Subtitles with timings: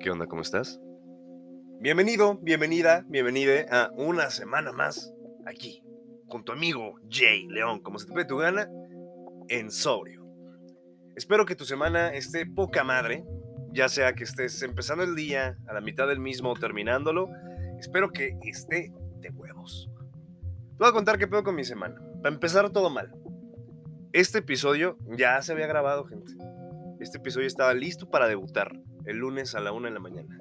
[0.00, 0.26] ¿Qué onda?
[0.26, 0.80] ¿Cómo estás?
[1.78, 5.12] Bienvenido, bienvenida, bienvenida a una semana más
[5.44, 5.84] aquí,
[6.26, 8.66] con tu amigo Jay León, como se te pide tu gana,
[9.48, 10.24] en sobrio.
[11.16, 13.26] Espero que tu semana esté poca madre,
[13.74, 17.28] ya sea que estés empezando el día, a la mitad del mismo o terminándolo.
[17.78, 19.90] Espero que esté de huevos.
[19.98, 22.00] Te voy a contar qué pedo con mi semana.
[22.22, 23.12] Para empezar, todo mal.
[24.14, 26.32] Este episodio ya se había grabado, gente.
[27.00, 28.72] Este episodio estaba listo para debutar
[29.10, 30.40] el lunes a la una de la mañana.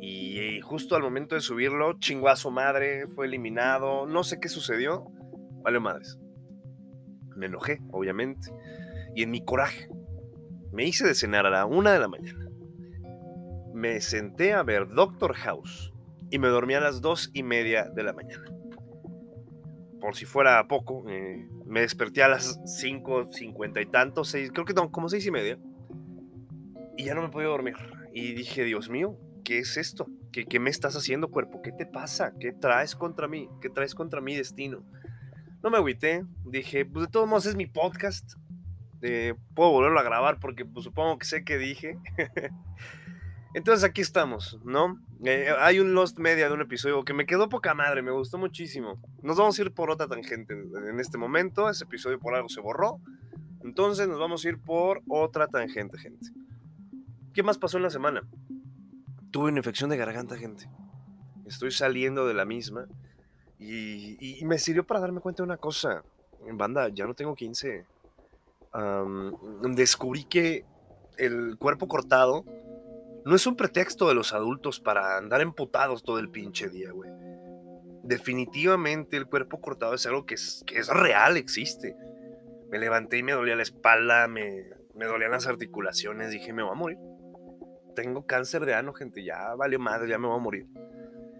[0.00, 5.06] Y justo al momento de subirlo, chinguazo madre, fue eliminado, no sé qué sucedió,
[5.62, 6.18] vale madres.
[7.34, 8.50] Me enojé, obviamente,
[9.14, 9.88] y en mi coraje
[10.72, 12.50] me hice de cenar a la una de la mañana.
[13.72, 15.92] Me senté a ver Doctor House
[16.30, 18.44] y me dormí a las dos y media de la mañana.
[20.00, 24.66] Por si fuera poco, eh, me desperté a las cinco, cincuenta y tantos, seis, creo
[24.66, 25.58] que no, como seis y media
[26.96, 27.74] y ya no me podía dormir.
[28.12, 30.06] Y dije, Dios mío, ¿qué es esto?
[30.32, 31.62] ¿Qué, ¿Qué, me estás haciendo, cuerpo?
[31.62, 32.32] ¿Qué te pasa?
[32.40, 33.48] ¿Qué traes contra mí?
[33.60, 34.84] ¿Qué traes contra mi destino?
[35.62, 36.24] No me agüité.
[36.44, 38.34] Dije, pues de todos modos es mi podcast.
[39.02, 41.98] Eh, puedo volverlo a grabar porque pues, supongo que sé qué dije.
[43.54, 45.00] Entonces aquí estamos, ¿no?
[45.24, 48.36] Eh, hay un Lost Media de un episodio que me quedó poca madre, me gustó
[48.36, 49.00] muchísimo.
[49.22, 51.70] Nos vamos a ir por otra tangente en este momento.
[51.70, 53.00] Ese episodio por algo se borró.
[53.64, 56.28] Entonces nos vamos a ir por otra tangente, gente.
[57.36, 58.26] ¿Qué más pasó en la semana?
[59.30, 60.70] Tuve una infección de garganta, gente.
[61.44, 62.86] Estoy saliendo de la misma.
[63.58, 66.02] Y, me sirvió para darme cuenta de una cosa.
[66.46, 67.84] En banda, ya no tengo 15.
[69.74, 70.64] descubrí que
[71.18, 72.46] el cuerpo cortado
[73.26, 77.10] no es un pretexto de los adultos para andar emputados todo el pinche día, güey.
[78.02, 81.98] Definitivamente el cuerpo cortado es algo que es, real, existe.
[82.70, 86.72] Me levanté y me dolía la espalda, me, me dolían las articulaciones, dije, me voy
[86.72, 86.98] a morir
[87.96, 90.66] tengo cáncer de ano, gente, ya valió madre, ya me voy a morir.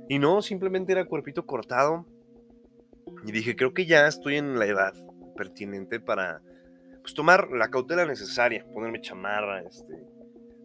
[0.08, 2.04] Y no, simplemente era cuerpito cortado.
[3.24, 4.94] Y dije, creo que ya estoy en la edad
[5.36, 6.42] pertinente para
[7.02, 9.94] pues, tomar la cautela necesaria, ponerme chamarra, este,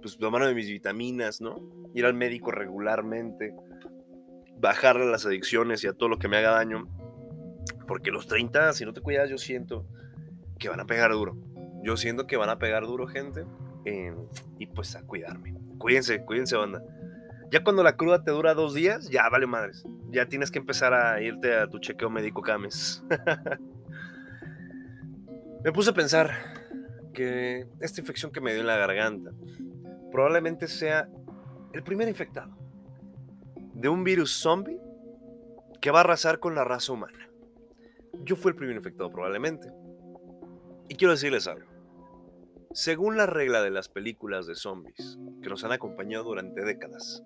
[0.01, 1.56] pues tomarme mis vitaminas, ¿no?
[1.94, 3.53] Ir al médico regularmente,
[4.57, 6.88] bajarle las adicciones y a todo lo que me haga daño.
[7.88, 9.85] Porque los 30, si no te cuidas, yo siento
[10.57, 11.35] que van a pegar duro.
[11.84, 13.46] Yo siento que van a pegar duro, gente.
[13.85, 14.16] Eh,
[14.59, 15.61] y pues a cuidarme.
[15.81, 16.84] Cuídense, cuídense, banda.
[17.50, 19.84] Ya cuando la cruda te dura dos días, ya vale madres.
[20.12, 22.59] Ya tienes que empezar a irte a tu chequeo médico cada
[25.64, 26.30] me puse a pensar
[27.16, 29.31] que esta infección que me dio en la garganta
[30.12, 31.09] probablemente sea
[31.74, 32.56] el primer infectado
[33.74, 34.80] de un virus zombie
[35.81, 37.28] que va a arrasar con la raza humana.
[38.24, 39.68] Yo fui el primer infectado probablemente.
[40.90, 41.71] Y quiero decirles algo.
[42.74, 47.22] Según la regla de las películas de zombies, que nos han acompañado durante décadas,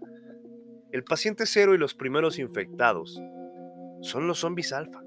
[0.92, 3.22] el paciente cero y los primeros infectados
[4.02, 5.04] son los zombies alfa.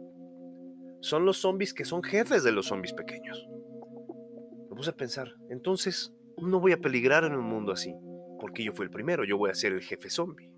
[1.00, 3.48] Son los zombies que son jefes de los zombies pequeños.
[4.70, 7.92] Me puse a pensar, entonces no voy a peligrar en un mundo así,
[8.38, 10.52] porque yo fui el primero, yo voy a ser el jefe zombie.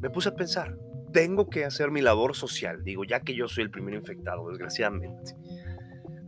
[0.00, 0.78] Me puse a pensar,
[1.12, 5.34] tengo que hacer mi labor social, digo, ya que yo soy el primer infectado, desgraciadamente.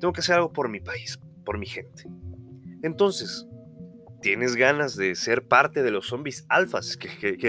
[0.00, 2.04] Tengo que hacer algo por mi país, por mi gente.
[2.82, 3.46] Entonces,
[4.20, 7.46] ¿tienes ganas de ser parte de los zombies alfas que, que,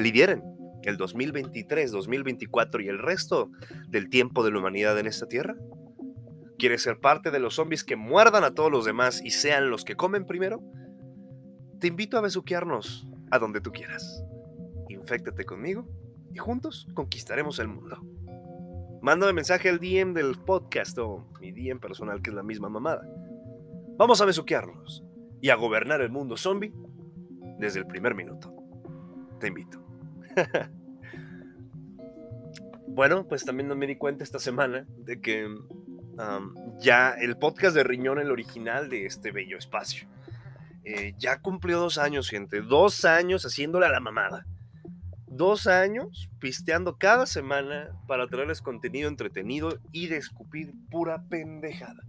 [0.83, 3.50] el 2023, 2024 y el resto
[3.89, 5.56] del tiempo de la humanidad en esta tierra?
[6.57, 9.83] ¿Quieres ser parte de los zombies que muerdan a todos los demás y sean los
[9.83, 10.62] que comen primero?
[11.79, 14.23] Te invito a besuquearnos a donde tú quieras.
[14.88, 15.88] Inféctate conmigo
[16.33, 17.97] y juntos conquistaremos el mundo.
[19.01, 23.07] Mándame mensaje al DM del podcast o mi DM personal que es la misma mamada.
[23.97, 25.06] Vamos a besuquearnos
[25.41, 26.73] y a gobernar el mundo zombie
[27.59, 28.53] desde el primer minuto.
[29.39, 29.81] Te invito.
[32.88, 35.47] bueno, pues también me di cuenta esta semana de que
[36.79, 40.09] ya el podcast de Riñón, el original de este bello espacio,
[40.83, 42.62] eh, ya cumplió dos años, gente.
[42.62, 44.45] Dos años haciéndole a la mamada.
[45.25, 52.03] Dos años pisteando cada semana para traerles contenido entretenido y de escupir pura pendejada.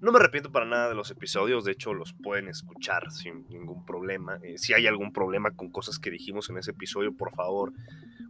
[0.00, 3.84] No me arrepiento para nada de los episodios, de hecho los pueden escuchar sin ningún
[3.84, 4.38] problema.
[4.42, 7.74] Eh, si hay algún problema con cosas que dijimos en ese episodio, por favor,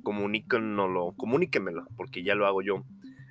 [0.02, 2.84] comuníquenmelo, comuníquenmelo, porque ya lo hago yo.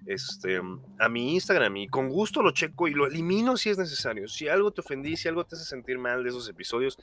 [0.06, 0.62] Este,
[1.00, 4.30] a mi Instagram y con gusto lo checo y lo elimino si es necesario.
[4.30, 6.97] Si algo te ofendí, si algo te hace sentir mal de esos episodios,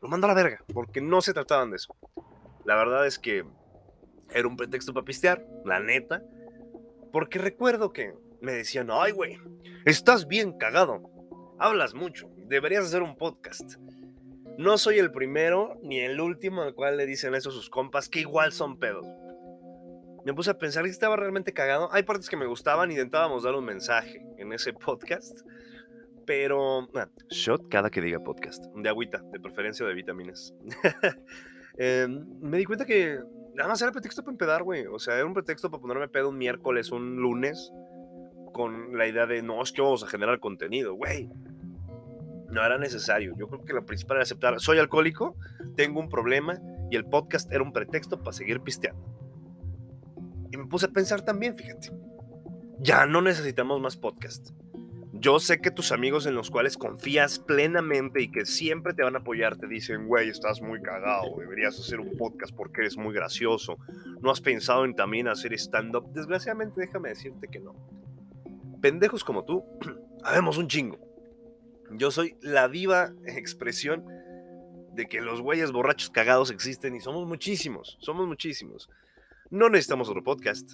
[0.00, 1.96] lo mando a la verga, porque no se trataban de eso.
[2.64, 3.44] La verdad es que
[4.30, 6.22] era un pretexto para pistear, la neta,
[7.12, 8.14] porque recuerdo que
[8.46, 9.38] me decían, ay, güey,
[9.84, 11.02] estás bien cagado,
[11.58, 13.74] hablas mucho, deberías hacer un podcast.
[14.56, 18.08] No soy el primero ni el último al cual le dicen eso a sus compas,
[18.08, 19.04] que igual son pedos.
[20.24, 21.92] Me puse a pensar que estaba realmente cagado.
[21.92, 25.40] Hay partes que me gustaban, intentábamos dar un mensaje en ese podcast.
[26.24, 28.64] Pero, ah, shot cada que diga podcast.
[28.76, 30.54] De agüita, de preferencia de vitaminas.
[31.78, 33.20] Em, me di cuenta que
[33.54, 34.86] nada más era pretexto para empedar, güey.
[34.86, 37.70] O sea, era un pretexto para ponerme pedo un miércoles, un lunes,
[38.56, 41.28] con la idea de, no, es que vamos a generar contenido, güey.
[42.50, 43.34] No era necesario.
[43.36, 45.36] Yo creo que lo principal era aceptar, soy alcohólico,
[45.76, 46.58] tengo un problema
[46.90, 49.04] y el podcast era un pretexto para seguir pisteando.
[50.50, 51.90] Y me puse a pensar también, fíjate,
[52.78, 54.52] ya no necesitamos más podcast.
[55.12, 59.16] Yo sé que tus amigos en los cuales confías plenamente y que siempre te van
[59.16, 63.12] a apoyar te dicen, güey, estás muy cagado, deberías hacer un podcast porque eres muy
[63.12, 63.76] gracioso.
[64.22, 66.10] No has pensado en también hacer stand-up.
[66.12, 67.74] Desgraciadamente, déjame decirte que no.
[68.86, 69.64] Pendejos como tú,
[70.22, 71.00] habemos un chingo.
[71.90, 74.04] Yo soy la viva expresión
[74.92, 78.88] de que los güeyes borrachos cagados existen y somos muchísimos, somos muchísimos.
[79.50, 80.72] No necesitamos otro podcast.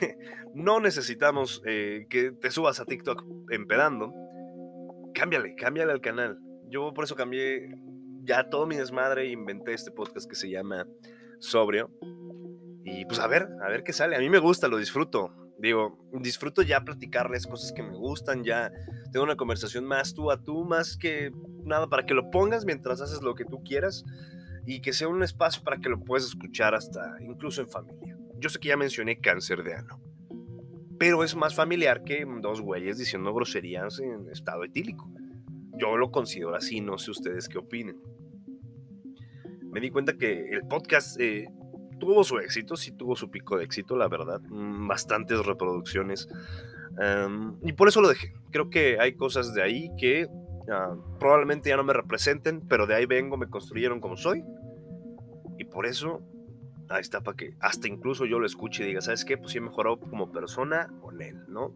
[0.54, 4.10] no necesitamos eh, que te subas a TikTok empedando.
[5.12, 6.38] Cámbiale, cámbiale al canal.
[6.70, 7.74] Yo por eso cambié
[8.22, 10.86] ya todo mi desmadre e inventé este podcast que se llama
[11.40, 11.90] Sobrio.
[12.86, 14.16] Y pues a ver, a ver qué sale.
[14.16, 15.47] A mí me gusta, lo disfruto.
[15.58, 18.70] Digo, disfruto ya platicarles cosas que me gustan, ya
[19.12, 21.32] tengo una conversación más tú a tú, más que
[21.64, 24.04] nada para que lo pongas mientras haces lo que tú quieras
[24.66, 28.16] y que sea un espacio para que lo puedas escuchar hasta incluso en familia.
[28.38, 30.00] Yo sé que ya mencioné cáncer de ano,
[30.96, 35.10] pero es más familiar que dos güeyes diciendo groserías en estado etílico.
[35.76, 38.00] Yo lo considero así, no sé ustedes qué opinen.
[39.72, 41.48] Me di cuenta que el podcast eh,
[41.98, 46.28] tuvo su éxito, sí tuvo su pico de éxito, la verdad, mm, bastantes reproducciones.
[47.62, 48.32] y por eso lo dejé.
[48.50, 50.26] Creo que hay cosas de ahí que
[50.68, 54.42] ah, probablemente ya no me representen, pero de ahí vengo, me construyeron como soy
[55.58, 56.22] y por eso,
[56.88, 59.36] ahí está para que hasta incluso yo lo escuche y diga, ¿sabes qué?
[59.36, 61.74] Pues sí he mejorado como persona con él, ¿no?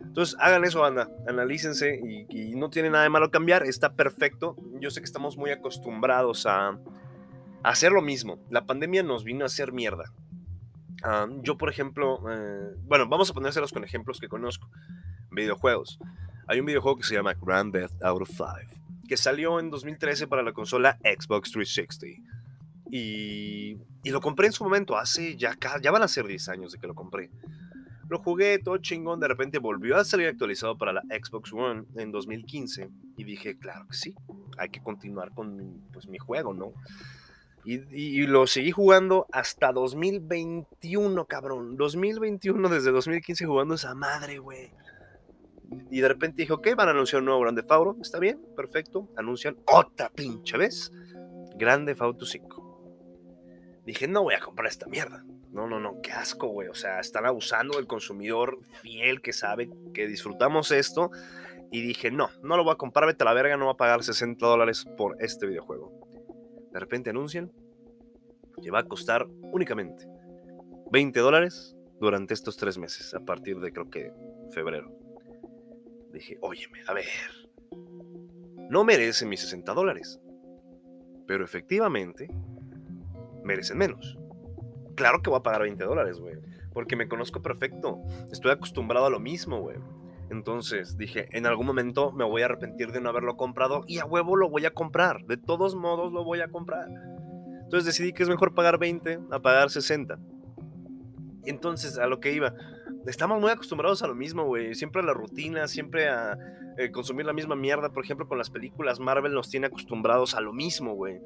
[0.00, 4.56] Entonces, hagan eso, anda, analícense y, no tiene nada de malo cambiar, está perfecto.
[4.80, 6.78] Yo sé que estamos muy acostumbrados a,
[7.70, 8.38] hacer lo mismo.
[8.50, 10.12] La pandemia nos vino a hacer mierda.
[11.42, 14.68] Yo, por ejemplo, eh, bueno, vamos a ponérselos con ejemplos que conozco.
[15.30, 15.98] Videojuegos.
[16.48, 18.46] Hay un videojuego que se llama Grand Theft Auto 5,
[19.06, 22.38] que salió en 2013 para la consola Xbox 360
[22.90, 26.78] y, lo compré en su momento, hace ya, ya van a ser 10 años de
[26.78, 27.30] que lo compré.
[28.08, 32.10] Lo jugué todo chingón, de repente volvió a salir actualizado para la Xbox One en
[32.10, 32.88] 2015
[33.18, 34.14] y dije, claro que sí,
[34.56, 36.72] hay que continuar con pues, mi juego, ¿no?
[37.70, 41.76] Y, lo seguí jugando hasta 2021, cabrón.
[41.76, 44.72] 2021, desde 2015 jugando esa madre, güey.
[45.90, 47.96] Y de repente dije, ok, van a anunciar un nuevo Grande Fauro.
[48.00, 49.08] Está bien, perfecto.
[49.16, 50.90] Anuncian otra pinche vez.
[51.56, 52.68] Grande Auto 5
[53.88, 55.24] dije, no voy a comprar esta mierda.
[55.50, 56.68] No, no, no, qué asco, güey.
[56.68, 61.10] O sea, están abusando del consumidor fiel que sabe que disfrutamos esto.
[61.72, 63.78] Y dije, no, no lo voy a comprar, vete a la verga, no voy a
[63.78, 65.90] pagar 60 dólares por este videojuego.
[66.70, 67.50] De repente anuncian
[68.60, 70.08] que va a costar únicamente
[70.90, 74.12] 20 dólares durante estos tres meses, a partir de creo que
[74.50, 74.92] febrero.
[76.12, 77.04] Dije, óyeme, a ver,
[78.70, 80.20] no merece mis 60 dólares.
[81.26, 82.28] Pero efectivamente,
[83.42, 84.18] merecen menos.
[84.94, 86.36] Claro que voy a pagar 20 dólares, güey.
[86.72, 88.00] Porque me conozco perfecto.
[88.32, 89.78] Estoy acostumbrado a lo mismo, güey.
[90.30, 94.04] Entonces dije, en algún momento me voy a arrepentir de no haberlo comprado y a
[94.04, 95.24] huevo lo voy a comprar.
[95.24, 96.88] De todos modos lo voy a comprar.
[97.68, 100.18] Entonces decidí que es mejor pagar 20 a pagar 60.
[101.44, 102.54] Entonces, a lo que iba,
[103.06, 104.74] estamos muy acostumbrados a lo mismo, güey.
[104.74, 106.38] Siempre a la rutina, siempre a
[106.78, 107.90] eh, consumir la misma mierda.
[107.90, 111.20] Por ejemplo, con las películas, Marvel nos tiene acostumbrados a lo mismo, güey.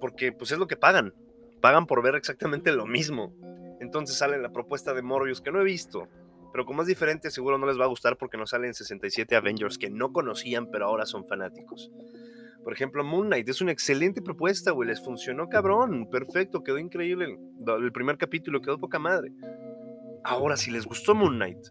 [0.00, 1.14] Porque pues es lo que pagan
[1.60, 3.34] pagan por ver exactamente lo mismo.
[3.80, 6.08] Entonces sale la propuesta de Morbius que no he visto,
[6.52, 9.76] pero como es diferente seguro no les va a gustar porque no salen 67 Avengers
[9.76, 11.90] que no conocían pero ahora son fanáticos.
[12.66, 17.38] Por ejemplo, Moon Knight es una excelente propuesta, güey, les funcionó cabrón, perfecto, quedó increíble.
[17.64, 19.30] El primer capítulo quedó poca madre.
[20.24, 21.68] Ahora, si les gustó Moon Knight,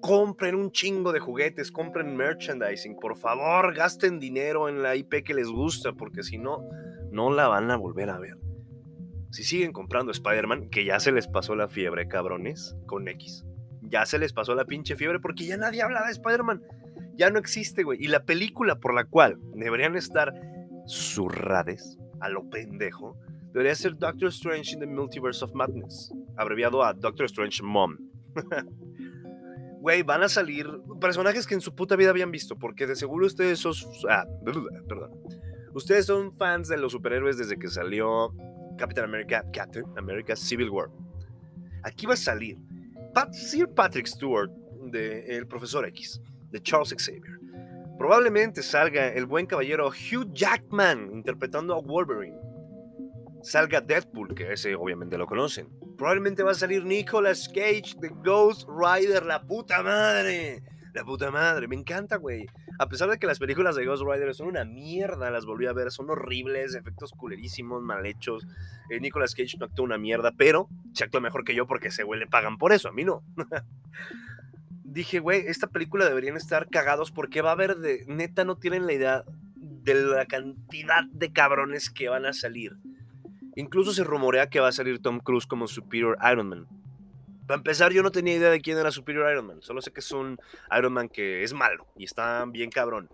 [0.00, 5.34] compren un chingo de juguetes, compren merchandising, por favor, gasten dinero en la IP que
[5.34, 6.66] les gusta, porque si no,
[7.10, 8.38] no la van a volver a ver
[9.30, 13.44] si siguen comprando Spider-Man, que ya se les pasó la fiebre, cabrones, con X.
[13.82, 16.62] Ya se les pasó la pinche fiebre porque ya nadie habla de Spider-Man.
[17.18, 18.02] Ya no existe, güey.
[18.02, 20.32] Y la película por la cual deberían estar
[20.86, 23.18] zurrades a lo pendejo
[23.52, 27.96] debería ser Doctor Strange in the Multiverse of Madness, abreviado a Doctor Strange Mom.
[29.80, 30.66] Güey, van a salir
[31.00, 33.74] personajes que en su puta vida habían visto, porque de seguro ustedes son...
[34.10, 34.26] Ah,
[34.88, 35.12] perdón
[35.72, 38.34] Ustedes son fans de los superhéroes desde que salió
[38.76, 40.90] Captain America, Captain America Civil War.
[41.84, 42.58] Aquí va a salir
[43.32, 44.50] Sir Patrick Stewart
[44.90, 46.20] de El Profesor X,
[46.50, 47.38] de Charles Xavier.
[47.98, 52.38] Probablemente salga el buen caballero Hugh Jackman interpretando a Wolverine.
[53.42, 55.68] Salga Deadpool, que ese obviamente lo conocen.
[55.96, 60.62] Probablemente va a salir Nicolas Cage de Ghost Rider, la puta madre.
[60.94, 62.46] La puta madre, me encanta, güey.
[62.78, 65.72] A pesar de que las películas de Ghost Rider son una mierda, las volví a
[65.72, 68.46] ver, son horribles, efectos culerísimos, mal hechos.
[68.90, 72.04] Eh, Nicolas Cage no actúa una mierda, pero se actúa mejor que yo porque ese
[72.04, 73.24] güey le pagan por eso, a mí no.
[74.90, 78.04] Dije, güey, esta película deberían estar cagados porque va a haber de.
[78.06, 82.76] Neta, no tienen la idea de la cantidad de cabrones que van a salir.
[83.54, 86.66] Incluso se rumorea que va a salir Tom Cruise como Superior Iron Man.
[87.46, 89.62] Para empezar, yo no tenía idea de quién era Superior Iron Man.
[89.62, 90.38] Solo sé que es un
[90.76, 93.10] Iron Man que es malo y está bien cabrón.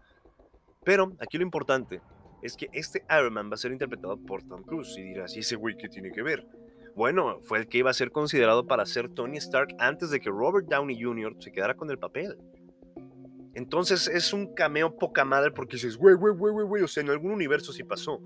[0.84, 2.00] Pero aquí lo importante
[2.42, 4.96] es que este Iron Man va a ser interpretado por Tom Cruise.
[4.98, 6.46] Y dirás, ¿y ese güey qué tiene que ver?
[6.94, 10.30] Bueno, fue el que iba a ser considerado para ser Tony Stark antes de que
[10.30, 11.36] Robert Downey Jr.
[11.40, 12.38] se quedara con el papel.
[13.54, 17.02] Entonces es un cameo poca madre porque dices, güey, güey, güey, güey, güey, o sea,
[17.02, 18.20] en algún universo sí pasó.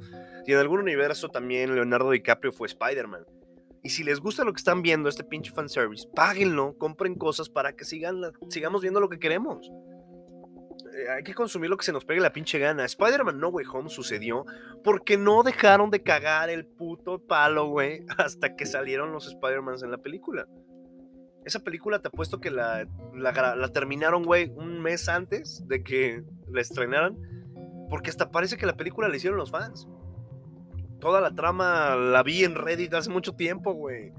[0.46, 3.24] Y en algún universo también Leonardo DiCaprio fue Spider-Man.
[3.82, 7.74] Y si les gusta lo que están viendo, este pinche fanservice, páguenlo, compren cosas para
[7.74, 9.70] que sigan sigamos viendo lo que queremos.
[10.98, 12.84] Eh, hay que consumir lo que se nos pegue la pinche gana.
[12.84, 14.44] Spider-Man No Way Home sucedió
[14.82, 19.92] porque no dejaron de cagar el puto palo, güey, hasta que salieron los Spider-Mans en
[19.92, 20.46] la película.
[21.44, 22.86] Esa película te apuesto que la,
[23.72, 27.16] terminaron, güey, un mes antes de que la estrenaran.
[27.88, 29.88] Porque hasta parece que la película la hicieron los fans.
[31.00, 34.12] Toda la trama la vi en Reddit hace mucho tiempo, güey.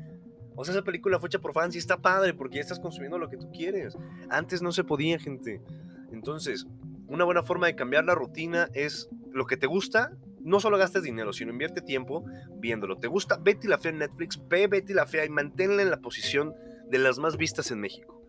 [0.55, 3.19] O sea, esa película fue hecha por fans y está padre porque ya estás consumiendo
[3.19, 3.95] lo que tú quieres.
[4.29, 5.61] Antes no se podía, gente.
[6.11, 6.65] Entonces,
[7.07, 10.11] una buena forma de cambiar la rutina es lo que te gusta,
[10.41, 12.25] no solo gastes dinero, sino invierte tiempo
[12.55, 12.97] viéndolo.
[12.97, 14.39] ¿Te gusta Betty la Fea en Netflix?
[14.47, 16.53] Ve Betty la Fea y manténla en la posición
[16.89, 18.23] de las más vistas en México.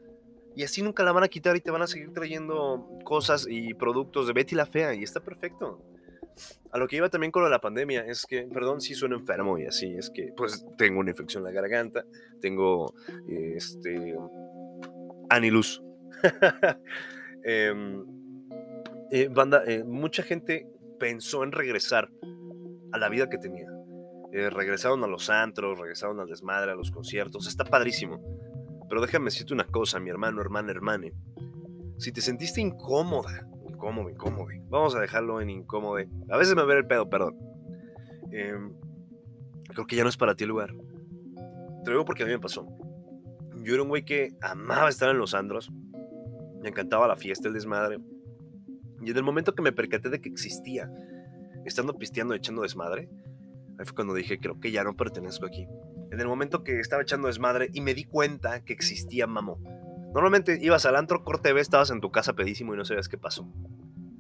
[0.57, 3.75] Y así nunca la van a quitar y te van a seguir trayendo cosas y
[3.75, 5.83] productos de Betty la Fea y está perfecto.
[6.73, 9.67] A lo que iba también con la pandemia es que, perdón si sueno enfermo y
[9.67, 12.05] así, es que pues tengo una infección en la garganta,
[12.41, 12.95] tengo
[13.29, 14.17] este
[15.29, 15.83] anilus.
[17.45, 18.05] Em,
[19.11, 20.67] eh, banda, eh, mucha gente
[20.99, 22.11] pensó en regresar
[22.93, 23.69] a la vida que tenía.
[24.33, 28.21] Eh, regresaron a los antros, regresaron al desmadre, a los conciertos, está padrísimo.
[28.89, 31.13] Pero déjame decirte una cosa, mi hermano, hermana, hermane.
[31.99, 35.97] Si te sentiste incómoda, incómodo, incómodo, vamos a dejarlo en incómodo.
[36.31, 37.37] A veces me ver el pedo, perdón.
[38.31, 38.73] Em,
[39.69, 40.75] creo que ya no es para ti el lugar.
[41.85, 42.67] Te lo digo porque a mí me pasó.
[43.63, 45.73] Yo era un güey que amaba estar en los andros.
[46.61, 47.99] Me encantaba la fiesta, el desmadre.
[49.03, 50.91] Y en el momento que me percaté de que existía,
[51.65, 53.09] estando pisteando, echando desmadre,
[53.79, 55.67] ahí fue cuando dije, creo que ya no pertenezco aquí
[56.11, 59.59] en el momento que estaba echando desmadre y me di cuenta que existía Mamo.
[60.13, 63.17] Normalmente ibas al antro, corte B, estabas en tu casa pedísimo y no sabías qué
[63.17, 63.49] pasó.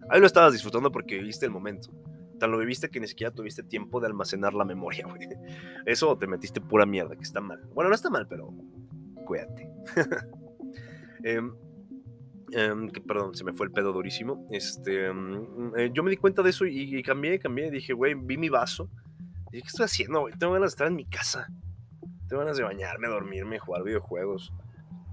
[0.08, 1.90] Ahí lo estabas disfrutando porque viviste el momento.
[2.38, 5.28] Tan lo viviste que ni siquiera tuviste tiempo de almacenar la memoria, güey.
[5.84, 7.60] Eso te metiste pura mierda, que está mal.
[7.74, 8.54] Bueno, no está mal, pero
[9.26, 9.68] cuídate.
[11.22, 11.52] Em,
[12.52, 14.46] em, que, perdón, se me fue el pedo durísimo.
[14.50, 17.70] Este, em, eh, yo me di cuenta de eso y, y cambié, cambié.
[17.70, 18.88] Dije, güey, vi mi vaso.
[19.50, 20.34] Dije, ¿qué estoy haciendo, güey?
[20.34, 21.48] Tengo ganas de estar en mi casa.
[22.28, 24.52] Tengo ganas de bañarme, dormirme, jugar videojuegos.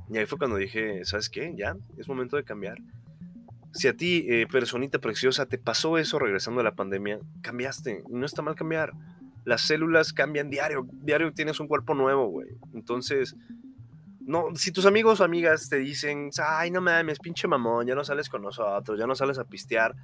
[0.10, 1.54] Y ahí fue cuando dije, ¿sabes qué?
[1.56, 2.78] Ya, es momento de cambiar.
[3.74, 8.04] Si a ti, eh, personita preciosa, te pasó eso regresando a la pandemia, cambiaste.
[8.10, 8.94] No está mal cambiar.
[9.44, 10.88] Las células cambian diario.
[10.92, 12.50] Diario tienes un cuerpo nuevo, güey.
[12.74, 13.36] Entonces,
[14.28, 18.04] no, si tus amigos o amigas te dicen, ay, no mames, pinche mamón, ya no
[18.04, 19.96] sales con nosotros, ya no sales a pistear,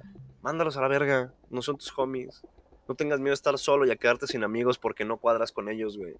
[0.42, 1.32] mándalos a la verga.
[1.50, 2.42] No son tus homies.
[2.88, 5.68] No tengas miedo a estar solo y a quedarte sin amigos porque no cuadras con
[5.68, 6.16] ellos, güey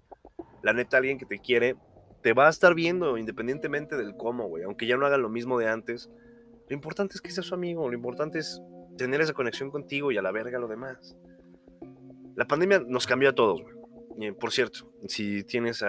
[0.65, 1.75] la neta, alguien que te quiere,
[2.23, 4.63] te va a estar viendo independientemente del cómo, güey.
[4.63, 6.09] Aunque ya no haga lo mismo de antes.
[6.67, 8.59] Lo importante es que sea su amigo, lo importante es
[8.97, 11.15] tener esa conexión contigo y a la verga lo demás.
[12.35, 13.74] La pandemia nos cambió a todos, güey.
[14.39, 15.83] Por cierto, si tienes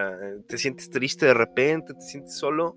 [0.47, 2.77] te sientes triste de repente, te sientes solo,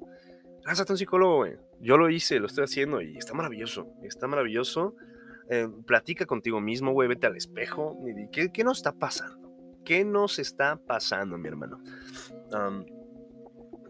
[0.64, 1.58] lánzate a un psicólogo, güey.
[1.82, 3.88] Yo lo hice, lo estoy haciendo y está maravilloso.
[4.04, 4.96] Está maravilloso.
[5.50, 9.40] Eh, platica contigo mismo, güey, vete al espejo y ¿qué, ¿qué nos está pasando?
[9.84, 11.82] ¿Qué nos está pasando, mi hermano?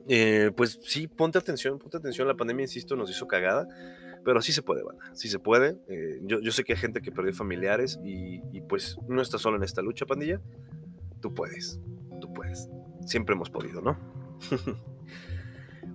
[0.07, 2.27] Eh, pues sí, ponte atención, ponte atención.
[2.27, 3.67] La pandemia, insisto, nos hizo cagada,
[4.23, 5.03] pero sí se puede, banda.
[5.13, 5.77] Sí se puede.
[5.89, 9.63] Eh, yo, sé que hay gente que perdió familiares y, pues no estás solo en
[9.63, 10.39] esta lucha, pandilla.
[11.21, 11.79] Tú puedes,
[12.21, 12.69] tú puedes.
[13.05, 13.97] Siempre hemos podido, ¿no?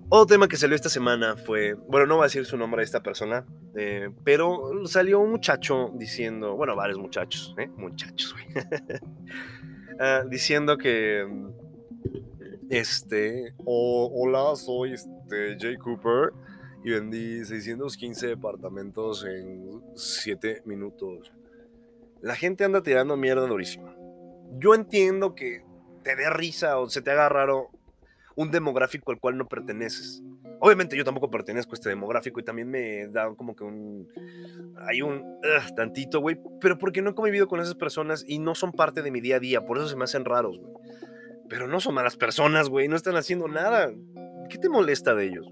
[0.09, 2.85] Otro tema que salió esta semana fue, bueno, no voy a decir su nombre de
[2.85, 7.69] esta persona, eh, pero salió un muchacho diciendo, bueno, varios muchachos, ¿eh?
[7.77, 8.65] muchachos, güey,
[9.99, 11.27] ah, diciendo que,
[12.69, 16.33] este, hola, soy este, Jay Cooper
[16.85, 21.33] y vendí 615 departamentos en 7 minutos.
[22.21, 23.95] La gente anda tirando mierda durísima.
[24.59, 25.65] Yo entiendo que
[26.03, 27.71] te dé risa o se te haga raro
[28.37, 30.23] un demográfico al cual no perteneces.
[30.61, 34.09] Obviamente yo tampoco pertenezco a este demográfico y también me da como que un...
[34.89, 35.23] Hay un...
[35.77, 36.39] tantito, güey.
[36.61, 39.37] Pero porque no he convivido con esas personas y no son parte de mi día
[39.37, 39.65] a día.
[39.65, 40.73] Por eso se me hacen raros, güey.
[41.49, 42.89] Pero no son malas personas, güey.
[42.89, 43.93] No están haciendo nada.
[44.49, 45.47] ¿Qué te molesta de ellos?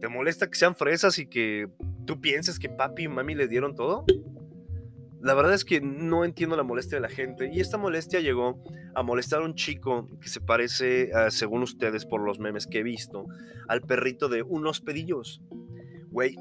[0.00, 1.68] ¿Te molesta que sean fresas y que
[2.06, 4.04] tú pienses que papi y mami les dieron todo?
[5.26, 8.62] La verdad es que no entiendo la molestia de la gente y esta molestia llegó
[8.94, 12.82] a molestar a un chico que se parece, según ustedes por los memes que he
[12.84, 13.26] visto,
[13.66, 15.42] al perrito de unos pedillos.
[16.12, 16.36] Güey,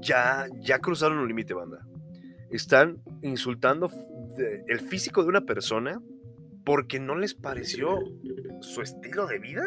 [0.00, 1.86] ya, ya cruzaron un límite, banda.
[2.48, 3.90] Están insultando
[4.68, 6.00] el físico de una persona
[6.64, 7.98] porque no les pareció
[8.60, 9.66] su estilo de vida.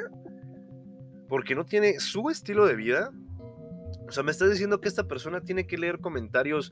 [1.30, 3.12] Porque no tiene su estilo de vida
[4.08, 6.72] o sea, me estás diciendo que esta persona tiene que leer comentarios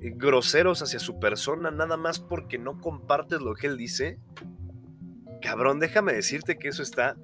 [0.00, 4.18] eh, groseros hacia su persona nada más porque no compartes lo que él dice.
[5.42, 7.16] Cabrón, déjame decirte que eso está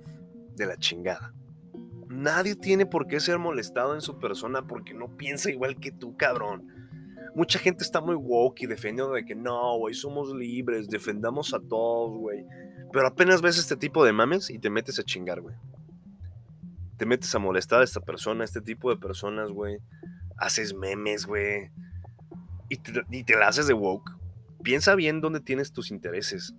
[0.54, 1.32] de la chingada.
[2.08, 6.16] Nadie tiene por qué ser molestado en su persona porque no piensa igual que tú,
[6.16, 6.68] cabrón.
[7.34, 11.60] Mucha gente está muy woke y defendiendo de que no, güey, somos libres, defendamos a
[11.60, 12.46] todos, güey.
[12.92, 15.56] Pero apenas ves este tipo de mames y te metes a chingar, güey
[16.96, 19.78] te metes a molestar a esta persona, a este tipo de personas, güey.
[20.38, 21.70] Haces memes, güey.
[22.68, 24.12] Y te, la haces de woke.
[24.62, 26.54] Piensa bien dónde tienes tus intereses.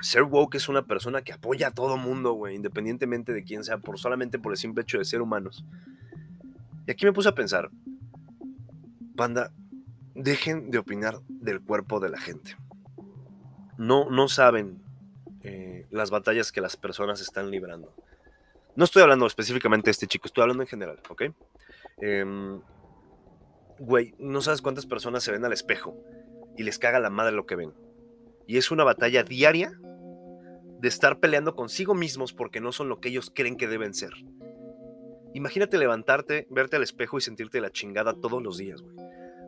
[0.00, 3.78] Ser woke es una persona que apoya a todo mundo, güey, independientemente de quién sea,
[3.78, 5.64] por solamente por el simple hecho de ser humanos.
[6.86, 7.70] Y aquí me puse a pensar,
[9.14, 9.50] banda,
[10.14, 12.56] dejen de opinar del cuerpo de la gente.
[13.78, 14.82] No, no saben
[15.42, 17.94] eh, las batallas que las personas están librando.
[18.76, 21.22] No estoy hablando específicamente de este chico, estoy hablando en general, ¿ok?
[21.98, 22.60] Em,
[23.78, 25.96] güey, no sabes cuántas personas se ven al espejo
[26.56, 27.72] y les caga la madre lo que ven.
[28.46, 29.78] Y es una batalla diaria
[30.80, 34.12] de estar peleando consigo mismos porque no son lo que ellos creen que deben ser.
[35.34, 38.96] Imagínate levantarte, verte al espejo y sentirte la chingada todos los días, güey.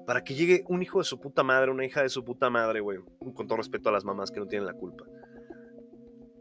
[0.07, 2.81] Para que llegue un hijo de su puta madre, una hija de su puta madre,
[2.81, 3.01] güey.
[3.35, 5.05] Con todo respeto a las mamás que no tienen la culpa.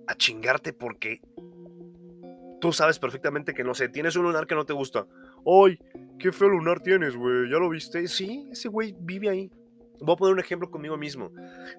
[0.07, 1.21] A chingarte porque
[2.65, 5.05] tú sabes perfectamente que, no sé, tienes un lunar que no te gusta.
[5.45, 5.77] ¡Ay!
[6.17, 7.47] ¡Qué feo lunar tienes, güey!
[7.47, 8.07] ¿Ya lo viste?
[8.07, 9.51] Sí, ese güey vive ahí.
[10.01, 11.29] Voy a poner un ejemplo conmigo mismo.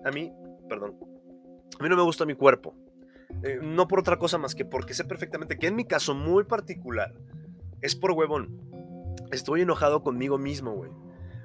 [0.05, 0.31] A mí,
[0.68, 0.94] perdón,
[1.81, 2.72] a mí no me gusta mi cuerpo.
[3.42, 6.44] Eh, no por otra cosa más que porque sé perfectamente que en mi caso muy
[6.44, 7.12] particular
[7.83, 8.57] es por huevón.
[9.33, 10.92] Estoy enojado conmigo mismo, güey.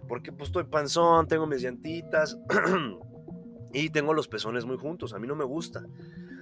[0.07, 2.37] Porque pues estoy panzón, tengo mis llantitas
[3.73, 5.15] y tengo los pezones muy juntos.
[5.15, 5.83] A mí no me gusta.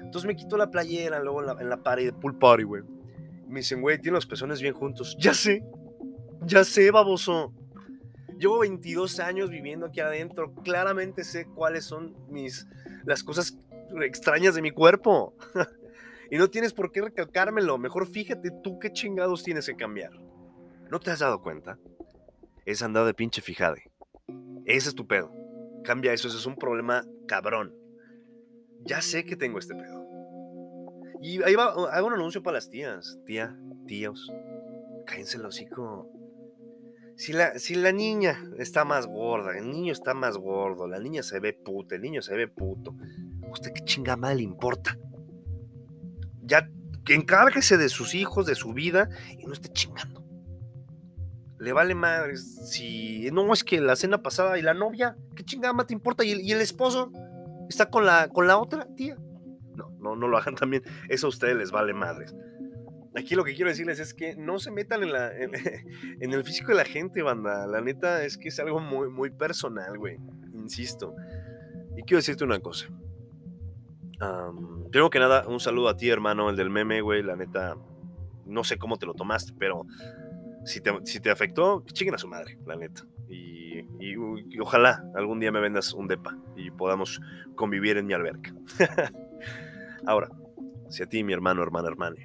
[0.10, 2.82] Entonces me quito la playera luego en la, pared, pool party, güey.
[3.48, 5.16] Me dicen, güey, tiene los pezones bien juntos.
[5.20, 5.64] Ya sé,
[6.48, 7.54] ya sé, baboso.
[8.40, 10.56] Llevo 22 años viviendo aquí adentro.
[10.64, 12.68] Claramente sé cuáles son mis,
[13.06, 13.56] las cosas
[14.02, 15.36] extrañas de mi cuerpo.
[16.32, 17.78] y no tienes por qué recalcármelo.
[17.78, 20.14] Mejor fíjate tú qué chingados tienes que cambiar.
[20.90, 21.78] ¿No te has dado cuenta?
[22.66, 23.92] Es andado de pinche fijade.
[24.66, 25.32] Ese es tu pedo.
[25.84, 27.76] Cambia eso, eso es un problema cabrón.
[28.86, 29.99] Ya sé que tengo este pedo.
[31.22, 33.20] Y ahí va, hago un anuncio para las tías.
[33.26, 34.32] Tía, tíos,
[35.06, 36.10] cállense el hocico.
[37.18, 41.22] Si la, si la niña está más gorda, el niño está más gordo, la niña
[41.22, 42.96] se ve puta, el niño se ve puto,
[43.52, 44.98] ¿usted qué chingada le importa?
[46.44, 46.70] Ya
[47.10, 50.24] encárguese de sus hijos, de su vida y no esté chingando.
[51.60, 55.86] Le vale madre si no es que la cena pasada y la novia, ¿qué chingada
[55.86, 56.24] te importa?
[56.24, 57.12] ¿Y el, y el esposo
[57.68, 59.18] está con la, con la otra tía?
[60.00, 60.84] No, no, lo hagan también.
[61.08, 62.36] Eso a ustedes les vale madres.
[63.16, 66.70] Aquí lo que quiero decirles es que no se metan en, la, en, el físico
[66.70, 67.68] de la gente, banda.
[67.68, 70.18] La neta es que es algo muy, muy personal, güey.
[70.54, 71.16] Insisto.
[71.98, 72.88] Y quiero decirte una cosa.
[74.22, 77.24] Um, primero que nada, un saludo a ti, hermano, el del meme, güey.
[77.24, 77.76] La neta,
[78.46, 79.86] no sé cómo te lo tomaste, pero
[80.66, 83.06] si te, si te afectó, chinguen a su madre, la neta.
[83.28, 84.16] Y, y,
[84.60, 87.22] ojalá algún día me vendas un depa y podamos
[87.56, 88.54] convivir en mi alberca.
[90.06, 90.30] Ahora,
[90.90, 92.16] si a ti, mi hermano, hermana, hermano,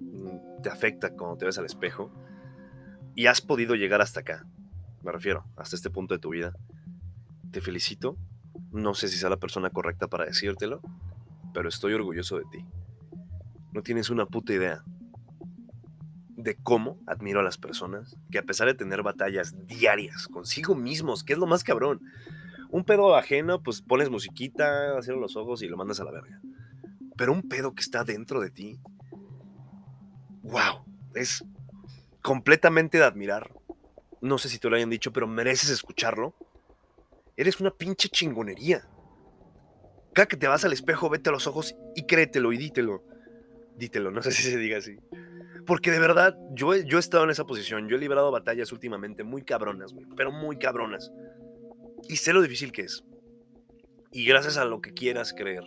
[0.00, 2.12] mm, te afecta cuando te ves al espejo
[3.14, 4.46] y has podido llegar hasta acá,
[5.02, 6.54] me refiero, hasta este punto de tu vida,
[7.50, 8.16] te felicito.
[8.72, 10.80] No sé si sea la persona correcta para decírtelo,
[11.52, 12.64] pero estoy orgulloso de ti.
[13.72, 14.82] No tienes una puta idea
[16.36, 21.22] de cómo admiro a las personas que a pesar de tener batallas diarias consigo mismos,
[21.22, 22.00] que es lo más cabrón,
[22.74, 26.40] un pedo ajeno, pues pones musiquita, cierras los ojos y lo mandas a la verga.
[27.16, 28.80] Pero un pedo que está dentro de ti,
[30.42, 30.84] wow,
[31.14, 31.44] es
[32.20, 33.54] completamente de admirar.
[34.20, 36.34] No sé si te lo hayan dicho, pero mereces escucharlo.
[37.36, 38.88] Eres una pinche chingonería.
[40.12, 43.04] Cada que te vas al espejo, vete a los ojos y créetelo y dítelo.
[43.76, 44.98] Dítelo, no sé si se diga así.
[45.64, 47.88] Porque de verdad, yo he, yo he estado en esa posición.
[47.88, 50.08] Yo he librado batallas últimamente muy cabronas, güey.
[50.16, 51.12] Pero muy cabronas.
[52.08, 53.04] Y sé lo difícil que es.
[54.12, 55.64] Y gracias a lo que quieras creer,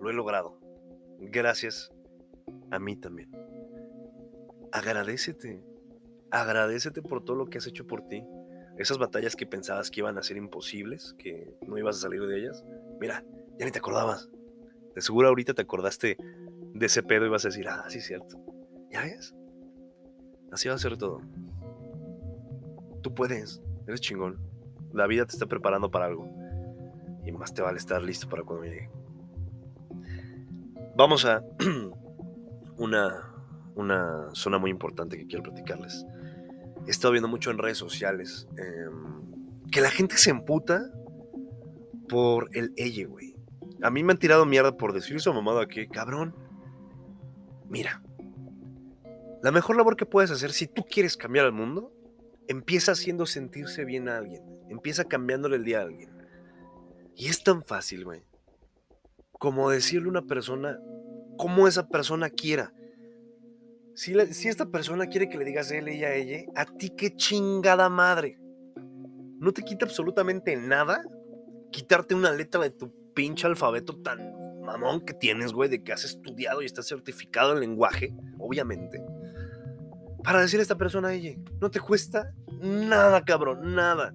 [0.00, 0.58] lo he logrado.
[1.20, 1.92] Gracias
[2.70, 3.30] a mí también.
[4.72, 5.62] Agradecete.
[6.30, 8.24] Agradecete por todo lo que has hecho por ti.
[8.76, 12.38] Esas batallas que pensabas que iban a ser imposibles, que no ibas a salir de
[12.38, 12.64] ellas.
[13.00, 13.24] Mira,
[13.58, 14.28] ya ni te acordabas.
[14.94, 16.16] De seguro ahorita te acordaste
[16.74, 18.40] de ese pedo y vas a decir, ah, sí, cierto.
[18.90, 19.34] ¿Ya ves?
[20.52, 21.20] Así va a ser todo.
[23.02, 24.47] Tú puedes, eres chingón.
[24.92, 26.28] La vida te está preparando para algo.
[27.24, 28.90] Y más te vale estar listo para cuando llegue.
[30.96, 31.42] Vamos a
[32.78, 33.32] una,
[33.74, 36.04] una zona muy importante que quiero platicarles.
[36.86, 40.90] He estado viendo mucho en redes sociales em, que la gente se emputa
[42.08, 43.36] por el ella, güey.
[43.82, 46.34] A mí me han tirado mierda por decir eso, mamada que, cabrón.
[47.68, 48.02] Mira,
[49.42, 51.92] la mejor labor que puedes hacer si tú quieres cambiar al mundo,
[52.48, 54.42] empieza haciendo sentirse bien a alguien.
[54.68, 56.10] Empieza cambiándole el día a alguien.
[57.14, 58.22] Y es tan fácil, güey.
[59.32, 60.78] Como decirle a una persona
[61.36, 62.72] como esa persona quiera.
[63.94, 67.88] Si, si, esta persona quiere que le digas él, ella, ella, a ti qué chingada
[67.88, 68.38] madre.
[69.38, 71.04] No te quita absolutamente nada
[71.70, 74.32] quitarte una letra de tu pinche alfabeto tan
[74.62, 79.02] mamón que tienes, güey, de que has estudiado y estás certificado en lenguaje, obviamente.
[80.22, 84.12] Para decirle a esta persona, ella, no te cuesta nada, cabrón, nada.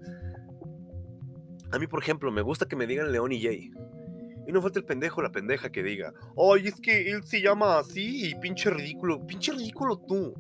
[1.72, 3.72] A mí, por ejemplo, me gusta que me digan León y Jay.
[4.46, 7.80] Y no falta el pendejo la pendeja que diga, ay, es que él se llama
[7.80, 9.26] así y pinche ridículo.
[9.26, 10.34] Pinche ridículo tú.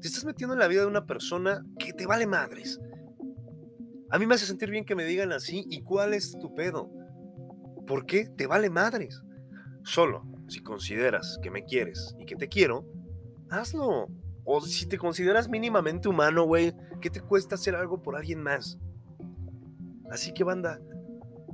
[0.00, 2.80] Te estás metiendo en la vida de una persona que te vale madres.
[4.10, 5.64] A mí me hace sentir bien que me digan así.
[5.70, 6.90] ¿Y cuál es tu pedo?
[7.86, 9.22] ¿Por qué te vale madres?
[9.84, 12.84] Solo si consideras que me quieres y que te quiero,
[13.50, 14.08] hazlo.
[14.44, 18.78] O si te consideras mínimamente humano, güey, ¿qué te cuesta hacer algo por alguien más?
[20.10, 20.80] Así que banda,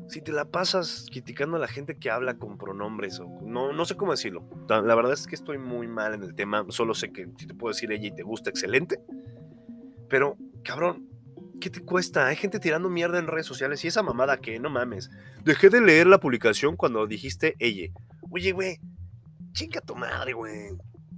[0.09, 3.85] si te la pasas criticando a la gente que habla con pronombres o no, no
[3.85, 4.49] sé cómo decirlo.
[4.68, 6.64] La verdad es que estoy muy mal en el tema.
[6.68, 9.01] Solo sé que si te puedo decir ella y te gusta, excelente.
[10.09, 11.09] Pero, cabrón,
[11.61, 12.27] ¿qué te cuesta?
[12.27, 15.11] Hay gente tirando mierda en redes sociales y esa mamada que no mames.
[15.44, 17.92] Dejé de leer la publicación cuando dijiste ella.
[18.31, 18.79] Oye, güey,
[19.53, 20.70] chinga tu madre, güey.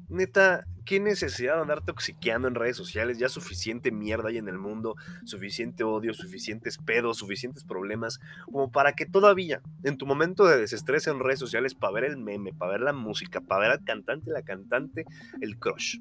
[0.08, 3.18] Neta, qué necesidad de andar toxiqueando en redes sociales.
[3.18, 8.94] Ya suficiente mierda hay en el mundo, suficiente odio, suficientes pedos, suficientes problemas, como para
[8.94, 12.72] que todavía, en tu momento de desestrés en redes sociales, para ver el meme, para
[12.72, 15.04] ver la música, para ver al cantante, la cantante,
[15.42, 15.98] el crush,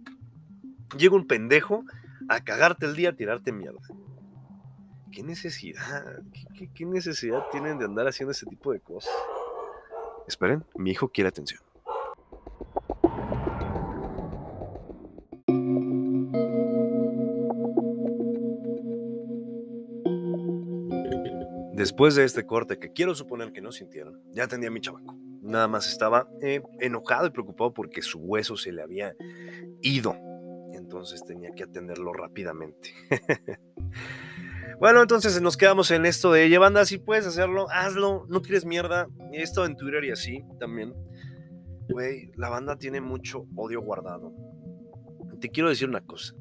[0.98, 1.84] llega un pendejo
[2.30, 3.82] a cagarte el día, a tirarte mierda.
[5.12, 6.22] ¿Qué necesidad?
[6.58, 9.14] ¿Qué, qué necesidad tienen de andar haciendo ese tipo de cosas?
[10.28, 11.67] Esperen, mi hijo quiere atención.
[21.88, 25.18] Después de este corte, que quiero suponer que no sintieron, ya atendí a mi chavaco.
[25.42, 29.16] Nada más estaba eh, enojado y preocupado porque su hueso se le había
[29.82, 30.14] ido.
[30.74, 32.94] Entonces tenía que atenderlo rápidamente.
[34.82, 38.66] bueno, entonces nos quedamos en esto de, oye, banda, si puedes hacerlo, hazlo, no tires
[38.66, 39.08] mierda.
[39.32, 40.94] Esto en Twitter y así también.
[41.88, 44.34] Güey, la banda tiene mucho odio guardado.
[45.40, 46.34] Te quiero decir una cosa.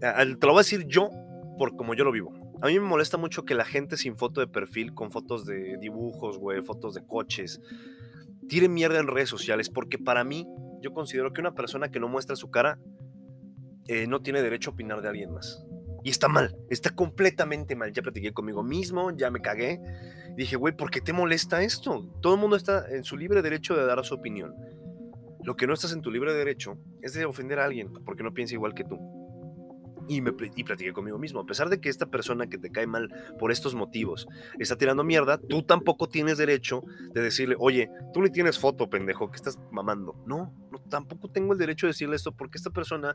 [0.00, 1.10] Te lo voy a decir yo
[1.58, 2.43] por como yo lo vivo.
[2.64, 5.76] A mí me molesta mucho que la gente sin foto de perfil, con fotos de
[5.76, 7.60] dibujos, güey, fotos de coches,
[8.48, 10.48] tire mierda en redes sociales, porque para mí,
[10.80, 12.78] yo considero que una persona que no muestra su cara
[13.86, 15.62] eh, no tiene derecho a opinar de alguien más.
[16.04, 17.92] Y está mal, está completamente mal.
[17.92, 19.78] Ya platiqué conmigo mismo, ya me cagué.
[20.34, 22.10] Dije, güey, ¿por qué te molesta esto?
[22.22, 24.54] Todo el mundo está en su libre derecho de dar su opinión.
[25.42, 28.32] Lo que no estás en tu libre derecho es de ofender a alguien porque no
[28.32, 29.23] piensa igual que tú
[30.08, 31.40] y, me, y platiqué conmigo mismo.
[31.40, 34.26] A pesar de que esta persona que te cae mal por estos motivos
[34.58, 39.30] está tirando mierda, tú tampoco tienes derecho de decirle, oye, tú ni tienes foto, pendejo,
[39.30, 40.16] que estás mamando.
[40.26, 43.14] No, no, tampoco tengo el derecho de decirle esto porque esta persona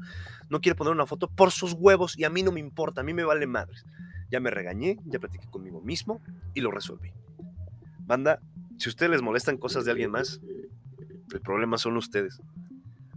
[0.50, 3.04] no quiere poner una foto por sus huevos y a mí no me importa, a
[3.04, 3.86] mí me vale madres.
[4.32, 6.22] Ya me regañé, ya platiqué conmigo mismo
[6.54, 7.12] y lo resolví.
[8.00, 8.40] Banda,
[8.78, 10.40] si ustedes les molestan cosas de alguien más,
[11.34, 12.42] el problema son ustedes.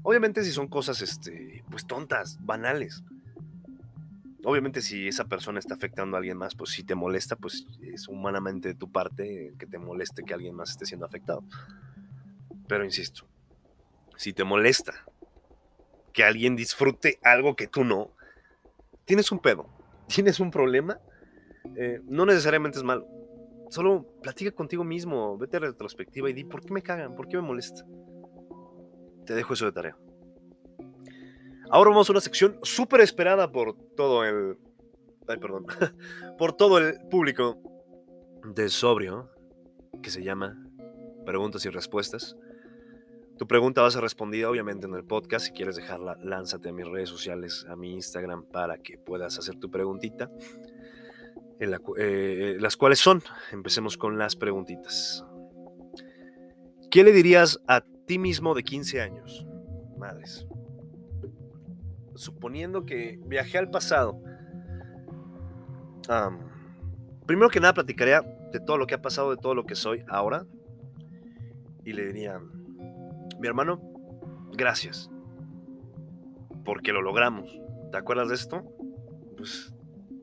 [0.03, 3.03] Obviamente si son cosas, este, pues tontas, banales.
[4.45, 8.09] Obviamente si esa persona está afectando a alguien más, pues si te molesta, pues es
[8.09, 11.45] humanamente de tu parte que te moleste que alguien más esté siendo afectado.
[12.67, 13.27] Pero insisto,
[14.17, 14.93] si te molesta
[16.13, 18.11] que alguien disfrute algo que tú no,
[19.05, 19.69] tienes un pedo,
[20.09, 20.99] tienes un problema,
[21.77, 23.07] eh, no necesariamente es malo.
[23.71, 27.15] Solo platica contigo mismo, vete a retrospectiva y di, ¿por qué me cagan?
[27.15, 27.87] ¿Por qué me molesta?
[29.25, 29.97] Te dejo eso de tarea.
[31.73, 34.59] Ahora vamos a una sección súper esperada por todo el...
[35.27, 35.65] Ay, perdón.
[36.39, 37.63] por todo el público
[38.45, 39.31] de Sobrio,
[40.03, 40.63] que se llama
[41.25, 42.37] Preguntas y Respuestas.
[43.39, 45.47] Tu pregunta va a ser respondida obviamente en el podcast.
[45.47, 49.57] Si quieres dejarla, lánzate a mis redes sociales, a mi Instagram, para que puedas hacer
[49.57, 50.31] tu preguntita.
[51.59, 55.25] Eh, las cuales son, empecemos con las preguntitas.
[56.91, 59.47] ¿Qué le dirías a ti mismo de 15 años?
[59.97, 60.47] Madres.
[62.23, 64.23] Suponiendo que viajé al pasado.
[67.27, 70.05] primero que nada platicaría de todo lo que ha pasado, de todo lo que soy
[70.09, 70.47] ahora.
[71.85, 72.41] Y le diría,
[73.41, 73.83] mi hermano,
[74.53, 75.11] gracias.
[76.65, 77.61] Porque lo logramos.
[77.91, 78.63] ¿Te acuerdas de esto?
[79.37, 79.75] Pues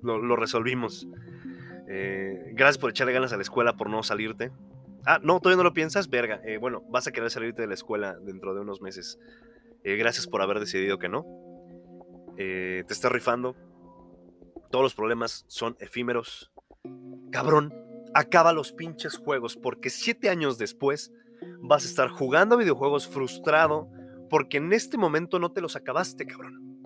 [0.01, 1.05] lo, resolvimos.
[1.89, 4.53] Eh, gracias por echarle ganas a la escuela, por no salirte.
[5.05, 6.39] Ah, no, todavía no lo piensas, verga.
[6.45, 9.19] Eh, bueno, vas a querer salirte de la escuela dentro de unos meses.
[9.83, 11.48] Eh, gracias por haber decidido que no.
[12.39, 13.55] Te estás rifando.
[14.71, 16.51] Todos los problemas son efímeros.
[17.31, 17.73] Cabrón,
[18.13, 21.11] acaba los pinches juegos porque siete años después
[21.61, 23.89] vas a estar jugando videojuegos frustrado
[24.29, 26.83] porque en este momento no te los acabaste, cabrón.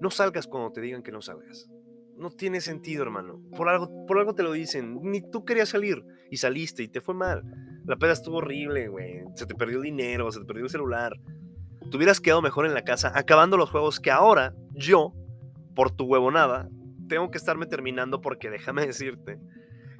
[0.00, 1.68] No salgas cuando te digan que no salgas.
[2.16, 3.42] No tiene sentido, hermano.
[3.56, 4.98] Por algo, por algo te lo dicen.
[5.02, 7.42] Ni tú querías salir y saliste y te fue mal.
[7.84, 9.22] La peda estuvo horrible, güey.
[9.34, 11.12] Se te perdió dinero, se te perdió el celular.
[11.90, 15.12] Te hubieras quedado mejor en la casa acabando los juegos que ahora yo,
[15.74, 16.68] por tu huevonada,
[17.08, 19.38] tengo que estarme terminando porque déjame decirte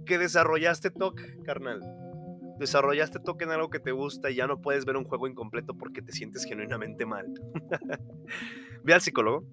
[0.07, 1.81] que desarrollaste TOC, carnal
[2.61, 5.75] desarrollaste toque en algo que te gusta y ya no puedes ver un juego incompleto
[5.75, 7.27] porque te sientes genuinamente mal.
[8.85, 9.47] Ve al psicólogo,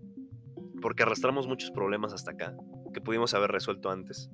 [0.82, 2.54] porque arrastramos muchos problemas hasta acá
[2.94, 4.30] que pudimos haber resuelto antes.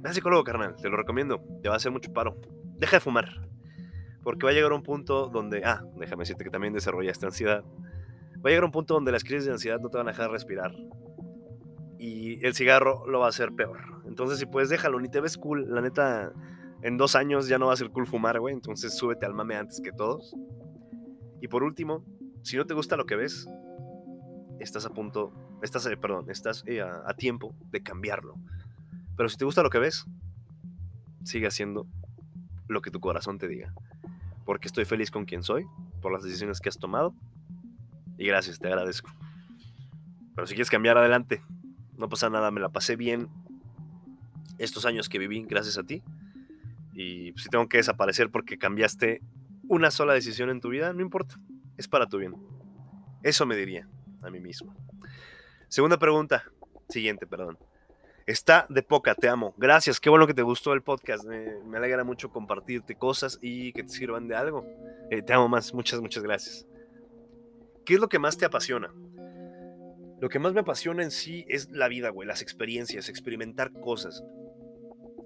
[0.00, 2.40] Ve al psicólogo, carnal, te lo recomiendo, te va a hacer mucho paro.
[2.78, 3.47] Deja de fumar,
[4.22, 7.64] porque va a llegar un punto donde, ah, déjame decirte que también desarrollaste ansiedad.
[8.36, 10.30] Va a llegar un punto donde las crisis de ansiedad no te van a dejar
[10.30, 10.72] respirar.
[11.98, 14.02] Y el cigarro lo va a hacer peor.
[14.06, 15.66] Entonces, si puedes, déjalo, ni te ves cool.
[15.74, 16.32] La neta,
[16.82, 18.54] en dos años ya no va a ser cool fumar, güey.
[18.54, 20.34] Entonces súbete al mame antes que todos.
[21.40, 22.04] Y por último,
[22.42, 23.48] si no te gusta lo que ves,
[24.60, 28.34] estás a punto, estás, eh, perdón, estás eh, a, tiempo de cambiarlo.
[29.16, 30.06] Pero si te gusta lo que ves,
[31.24, 31.86] sigue haciendo
[32.68, 33.72] lo que tu corazón te diga.
[34.48, 35.66] Porque estoy feliz con quien soy,
[36.00, 37.14] por las decisiones que has tomado.
[38.16, 39.10] Y gracias, te agradezco.
[40.34, 41.42] Pero si quieres cambiar adelante,
[41.98, 43.28] no pasa nada, me la pasé bien
[44.56, 46.02] estos años que viví gracias a ti
[46.94, 49.20] y si tengo que desaparecer porque cambiaste
[49.68, 51.38] una sola decisión en tu vida, no importa,
[51.76, 52.34] es para tu bien.
[53.22, 53.86] Eso me diría
[54.22, 54.74] a mí mismo.
[55.68, 56.44] Segunda pregunta,
[56.88, 57.58] siguiente, perdón.
[58.28, 59.54] Está de poca, te amo.
[59.56, 61.24] Gracias, qué bueno que te gustó el podcast.
[61.24, 64.66] Me, alegra mucho compartirte cosas y que te sirvan de algo.
[65.10, 66.66] Eh, te amo más, muchas, muchas gracias.
[67.86, 68.92] ¿Qué es lo que más te apasiona?
[70.20, 74.22] Lo que más me apasiona en sí es la vida, güey, las experiencias, experimentar cosas.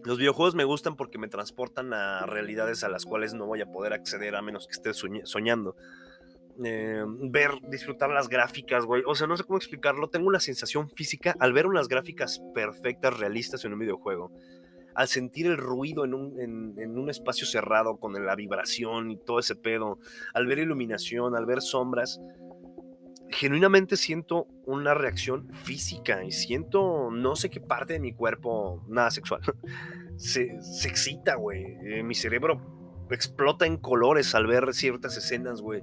[0.04, 3.72] Los videojuegos me gustan porque me transportan a realidades a las cuales no voy a
[3.72, 4.92] poder acceder a menos que esté
[5.24, 5.74] soñando.
[6.64, 9.02] Eh, ver, disfrutar las gráficas, güey.
[9.06, 10.08] O sea, no sé cómo explicarlo.
[10.08, 14.32] Tengo una sensación física al ver unas gráficas perfectas, realistas en un videojuego.
[14.94, 19.38] Al sentir el ruido en un, en un espacio cerrado con la vibración y todo
[19.38, 19.98] ese pedo.
[20.34, 22.20] Al ver iluminación, al ver sombras
[23.32, 29.10] genuinamente siento una reacción física y siento no sé qué parte de mi cuerpo, nada
[29.10, 29.40] sexual,
[30.16, 31.64] se, excita, güey.
[31.84, 35.82] Eh, mi cerebro explota en colores al ver ciertas escenas, güey.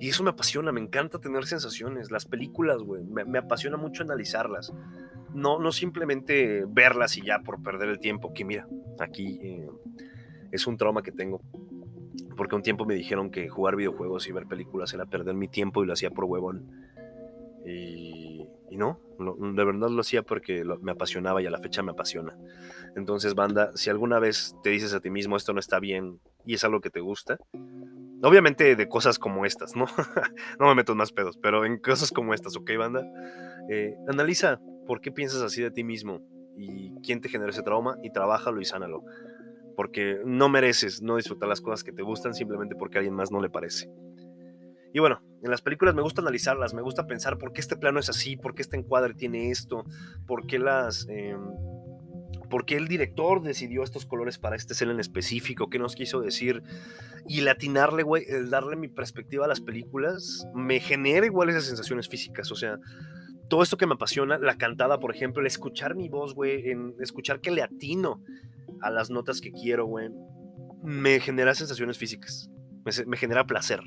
[0.00, 2.10] Y eso me apasiona, me encanta tener sensaciones.
[2.10, 4.72] Las películas, güey, me, apasiona mucho analizarlas.
[5.32, 9.68] No, no simplemente verlas y ya por perder el tiempo, que mira, aquí eh,
[10.52, 11.40] es un trauma que tengo.
[12.36, 15.82] Porque un tiempo me dijeron que jugar videojuegos y ver películas era perder mi tiempo
[15.82, 16.70] y lo hacía por huevón.
[17.66, 22.36] Y, no, de verdad lo hacía porque me apasionaba y a la fecha me apasiona.
[22.96, 26.54] Entonces, banda, si alguna vez te dices a ti mismo esto no está bien y
[26.54, 27.38] es algo que te gusta,
[28.22, 29.86] obviamente de cosas como estas, ¿no?
[30.58, 33.06] no me meto más pedos, pero en cosas como estas, ¿ok, banda?
[33.68, 36.20] Eh, analiza por qué piensas así de ti mismo
[36.56, 39.02] y quién te genera ese trauma y trabájalo y sánalo
[39.74, 43.30] porque no mereces no disfrutar las cosas que te gustan simplemente porque a alguien más
[43.30, 43.90] no le parece.
[44.92, 47.98] Y bueno, en las películas me gusta analizarlas, me gusta pensar por qué este plano
[47.98, 49.84] es así, por qué este encuadre tiene esto,
[50.26, 51.06] por qué las...
[51.08, 51.40] Em,
[52.54, 56.20] por qué el director decidió estos colores para este escena en específico, qué nos quiso
[56.20, 56.62] decir.
[57.26, 62.08] Y latinarle, güey, el darle mi perspectiva a las películas, me genera igual esas sensaciones
[62.08, 62.52] físicas.
[62.52, 62.78] O sea,
[63.48, 66.94] todo esto que me apasiona, la cantada, por ejemplo, el escuchar mi voz, güey, en
[67.00, 68.22] escuchar que le atino
[68.80, 70.10] a las notas que quiero, güey,
[70.84, 72.52] me genera sensaciones físicas,
[73.04, 73.80] me, genera placer.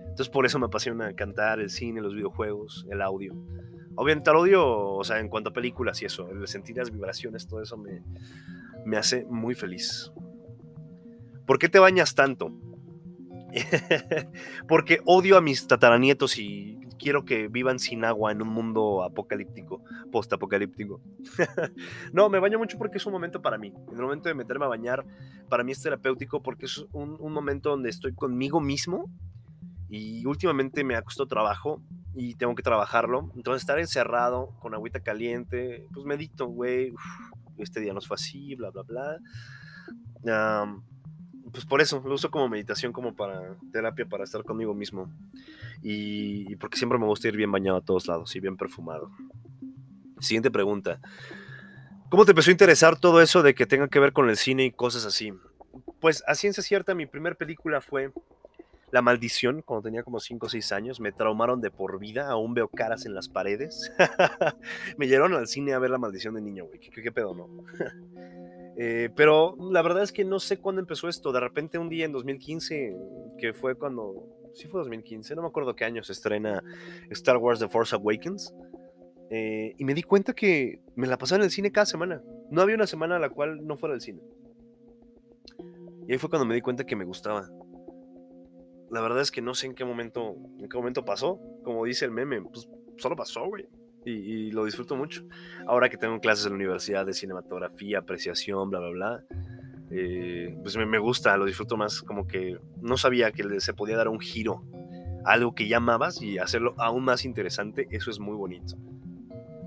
[0.00, 3.32] Entonces por eso me apasiona cantar, el cine, los videojuegos, el audio.
[3.94, 7.46] Obviamente el audio, o sea, en cuanto a películas y eso, el sentir las vibraciones,
[7.46, 8.02] todo eso me,
[8.84, 10.12] me hace muy feliz.
[11.46, 12.50] ¿Por qué te bañas tanto?
[14.68, 19.82] Porque odio a mis tataranietos y quiero que vivan sin agua en un mundo apocalíptico,
[20.10, 21.00] post-apocalíptico.
[22.12, 23.74] no, me baño mucho porque es un momento para mí.
[23.88, 25.04] En el momento de meterme a bañar,
[25.48, 29.10] para mí es terapéutico porque es un, momento donde estoy conmigo mismo
[29.92, 31.82] y últimamente me ha costado trabajo
[32.14, 33.30] y tengo que trabajarlo.
[33.36, 36.94] Entonces estar encerrado con agüita caliente, pues medito, güey,
[37.58, 39.18] este día nos fue así, bla, bla, bla.
[41.52, 45.12] pues por eso lo uso como meditación, como para terapia, para estar conmigo mismo
[45.82, 49.10] y, porque siempre me gusta ir bien bañado a todos lados y bien perfumado.
[50.20, 51.00] Siguiente pregunta.
[52.08, 54.64] ¿Cómo te empezó a interesar todo eso de que tenga que ver con el cine
[54.64, 55.34] y cosas así?
[56.00, 58.10] Pues a ciencia cierta, mi primera película fue
[58.92, 61.00] La Maldición, cuando tenía como 5 o 6 años.
[61.00, 63.90] Me traumaron de por vida, aún veo caras en las paredes.
[64.98, 66.78] me llevaron al cine a ver La Maldición de niño, güey.
[66.78, 67.48] ¿Qué, pedo, no?
[68.74, 71.30] Eh, pero la verdad es que no sé cuándo empezó esto.
[71.30, 72.96] De repente un día en 2015,
[73.36, 76.64] que fue cuando sí fue 2015, no me acuerdo qué año se estrena
[77.10, 78.54] Star Wars The Force Awakens.
[79.28, 82.22] Eh, y me di cuenta que me la pasaba en el cine cada semana.
[82.50, 84.22] No había una semana a la cual no fuera al cine.
[86.08, 87.50] Y ahí fue cuando me di cuenta que me gustaba.
[88.92, 91.40] La verdad es que no sé en qué momento, en qué momento pasó.
[91.64, 93.66] Como dice el meme, pues solo pasó, güey.
[94.04, 95.24] Y, lo disfruto mucho.
[95.66, 99.24] Ahora que tengo clases en la universidad de cinematografía, apreciación, bla, bla, bla
[99.94, 104.08] eh, pues me, gusta, lo disfruto más, como que no sabía que se podía dar
[104.08, 104.64] un giro
[105.24, 108.76] a algo que llamabas y hacerlo aún más interesante, eso es muy bonito.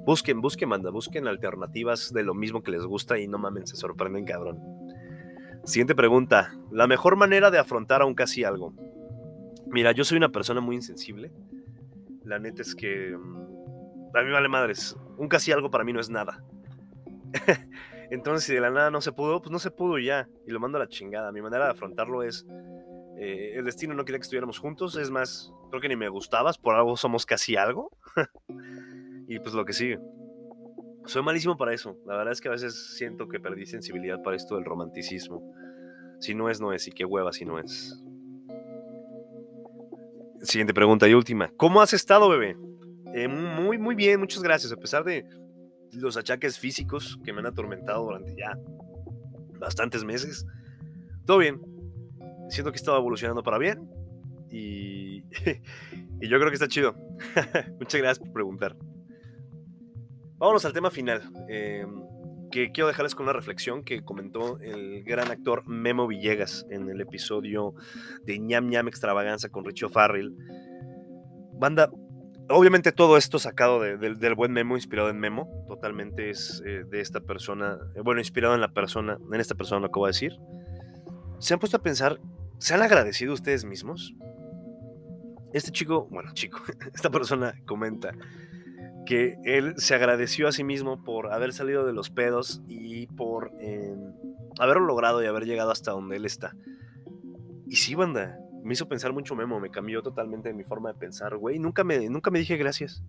[0.06, 3.76] Busquen, busquen, manda, busquen alternativas de lo mismo que les gusta y no mamen, se
[3.76, 4.60] sorprenden, cabrón.
[5.64, 8.74] Siguiente pregunta, la mejor manera de afrontar a un casi algo.
[9.76, 11.34] Mira, yo soy una persona muy insensible.
[12.24, 14.96] La neta es que mm, a mí vale madres.
[15.18, 16.42] Un casi algo para mí no es nada.
[18.10, 20.30] Entonces, si de la nada no se pudo, pues no se pudo ya.
[20.48, 21.30] Y lo mando a la chingada.
[21.34, 22.48] Mi manera de afrontarlo es.
[23.18, 24.96] Eh, el destino no quería que estuviéramos juntos.
[24.96, 26.58] Es más, creo que ni me gustabas.
[26.58, 27.92] Por algo somos casi algo.
[29.28, 30.00] y pues lo que sigue.
[31.04, 31.98] Soy malísimo para eso.
[32.06, 35.54] La verdad es que a veces siento que perdí sensibilidad para esto del romanticismo.
[36.22, 36.88] Si no es, no es.
[36.88, 38.05] Y qué hueva si no es.
[40.42, 41.52] Siguiente pregunta y última.
[41.58, 42.58] ¿Cómo has estado, bebé?
[43.14, 44.20] Eh, muy, muy bien.
[44.20, 44.72] Muchas gracias.
[44.72, 45.26] A pesar de
[45.92, 48.58] los achaques físicos que me han atormentado durante ya
[49.60, 50.46] bastantes meses.
[51.26, 51.62] Todo bien.
[52.50, 53.90] Siento que he estado evolucionando para bien.
[54.52, 55.24] Y,
[56.22, 56.96] y yo creo que está chido.
[57.80, 58.76] Muchas gracias por preguntar.
[60.38, 61.24] Vámonos al tema final.
[61.48, 62.04] Em,
[62.74, 67.74] quiero dejarles con una reflexión que comentó el gran actor Memo Villegas en el episodio
[68.24, 70.36] de ñam ñam extravaganza con Richo Farrell.
[71.54, 71.90] Banda,
[72.48, 77.20] Obviamente todo esto sacado del buen Memo, inspirado en Memo, totalmente es eh, de esta
[77.20, 80.38] persona, eh, bueno, inspirado en la persona, en esta persona lo que voy a decir.
[81.40, 82.20] ¿Se han puesto a pensar,
[82.60, 84.14] ¿se han agradecido ustedes mismos?
[85.54, 86.60] Este chico, bueno, chico,
[86.94, 88.14] esta persona comenta
[89.06, 93.52] que él se agradeció a sí mismo por haber salido de los pedos y por
[93.60, 94.14] em,
[94.60, 96.56] haberlo logrado y haber llegado hasta donde él está.
[97.68, 101.38] Y sí, banda, me hizo pensar mucho Memo, me cambió totalmente mi forma de pensar,
[101.38, 101.60] güey.
[101.60, 103.04] Nunca me, nunca me dije gracias.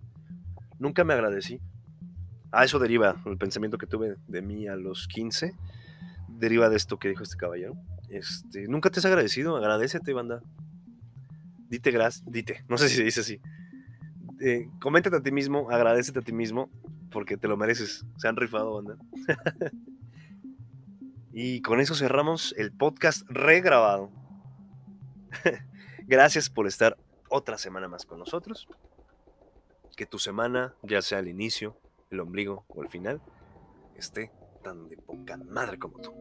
[0.79, 1.59] Nunca me agradecí.
[2.51, 5.53] A eso deriva el pensamiento que tuve de mí a los 15.
[6.27, 7.73] Deriva de esto que dijo este caballero.
[8.09, 10.41] Este, nunca te has agradecido, agradecete, banda.
[11.69, 13.41] Dite gracias, dite, no sé si se dice así.
[14.39, 16.69] Eh, coméntate a ti mismo, agradecete a ti mismo,
[17.11, 18.05] porque te lo mereces.
[18.17, 18.97] Se han rifado, banda.
[21.33, 24.11] y con eso cerramos el podcast regrabado
[26.07, 26.97] Gracias por estar
[27.29, 28.67] otra semana más con nosotros.
[29.95, 31.75] Que tu semana, ya sea el inicio,
[32.11, 33.21] el ombligo o el final,
[33.95, 34.31] esté
[34.63, 36.13] tan de poca madre como tú.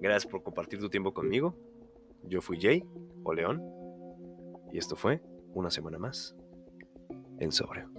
[0.00, 1.56] Gracias por compartir tu tiempo conmigo.
[2.24, 2.84] Yo fui Jay
[3.22, 3.62] o León.
[4.72, 5.20] Y esto fue
[5.52, 6.36] una semana más
[7.40, 7.90] en Sobrio.